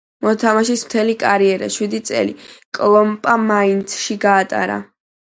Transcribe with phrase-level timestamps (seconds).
[0.25, 2.33] მოთამაშის მთელი კარიერა, შვიდი წელი,
[2.77, 4.79] კლოპმა „მაინცში“ გაატარა.